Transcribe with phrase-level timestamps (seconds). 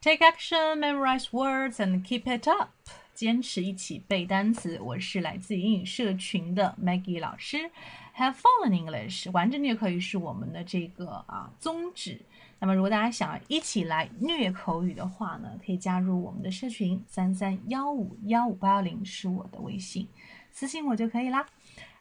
[0.00, 2.70] Take action, memorize words, and keep it up.
[3.14, 4.80] 坚持一起背单词。
[4.80, 7.70] 我是来自英语社群的 Maggie 老师。
[8.16, 12.20] Have fun in English，完整虐口语是我们的这个啊宗旨。
[12.58, 20.08] 那么，如果大家想要一起来虐口语的话呢，可以加入我们的社群三三幺五幺五八幺零是我的微信，
[20.50, 21.46] 私信我就可以啦。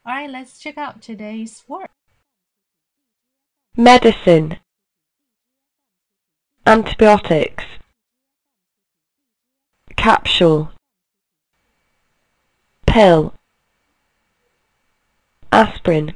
[0.04, 1.90] All right, let's check out today's word.
[3.76, 4.58] Medicine.
[6.66, 7.65] Antibiotics.
[10.06, 10.70] Capsule.
[12.86, 13.34] Pill.
[15.52, 16.14] Aspirin.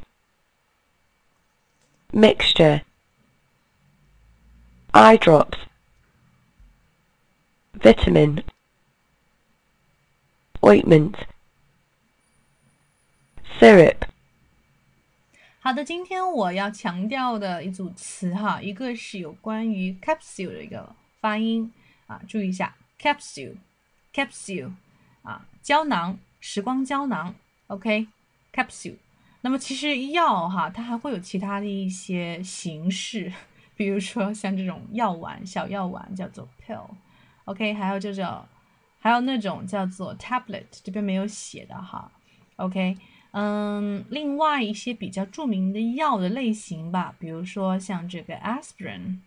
[2.12, 2.82] Mixture.
[4.94, 5.58] Eye drops.
[7.73, 8.44] Vitamin.
[10.62, 11.16] Ointment.
[13.59, 14.08] Syrup.
[15.59, 21.73] 好的，今天我要强调的一组词哈，一个是有关于 capsule 的一个发音
[22.08, 22.76] 啊，注意一下
[24.14, 24.73] Capsule
[25.23, 27.34] 啊，胶囊，时光胶囊
[27.69, 28.97] ，OK，capsule。
[29.42, 33.33] 那么其实药哈，它还会有其他的一些形式，
[33.77, 38.44] 比如说像这种药丸，小药丸叫做 pill，OK，还有这种，
[38.98, 42.12] 还有那种叫做 tablet，这边没有写的哈
[42.56, 42.98] ，OK。
[43.33, 49.19] 嗯，另外一些比较著名的药的类型吧，比如说像这个 aspirin，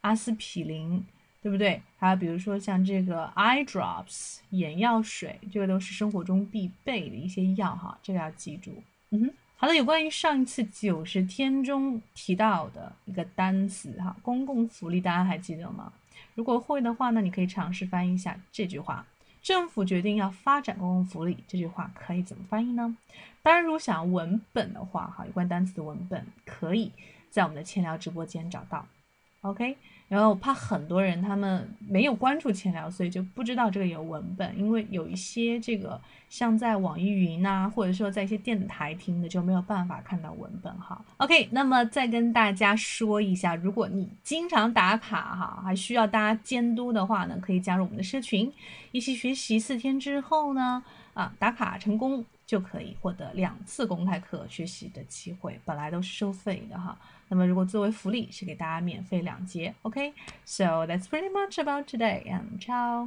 [0.00, 1.04] 阿司匹林，
[1.42, 1.80] 对不对？
[1.98, 8.82] 还有比如说像这个 eye drops，眼药水，这个都是生活中必备的一些药哈，这个要记住。
[9.10, 15.92] 嗯哼，好的，有关于上一次九十天中提到的一个单词哈，公共福利，大家还记得吗？
[16.34, 19.06] 如果会的话呢，你可以尝试翻译一下这句话。
[19.42, 22.96] 政府决定要发展公共福利，这句话可以怎么翻译呢？
[23.42, 26.90] 当然，如果想要文本的话，哈，有关单词的文本可以
[27.30, 28.84] 在我们的千聊直播间找到。
[29.42, 29.76] OK。
[30.08, 41.04] 然后我怕很多人他们没有关注前聊，所以就不知道这个有文本，因为有一些这个像在网易云呐，或者说在一些电台听的就没有办法看到文本哈。
[41.16, 48.52] OK，那么再跟大家说一下，如果你经常打卡哈，还需要大家监督的话呢，可以加入我们的社群，
[48.92, 56.96] 一起学习四天之后呢，啊打卡成功就可以获得两次公开课学习的机会，本来都是收费的哈。
[57.28, 63.04] 那么如果作为福利是给大家免费两节，OK？So that's pretty much about today and ciao.